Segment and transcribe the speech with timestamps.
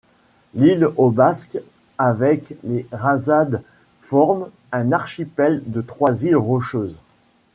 [0.55, 1.59] L'île aux Basques
[1.99, 3.61] avec les Razades
[4.01, 7.03] forment un archipel de trois îles rocheuses.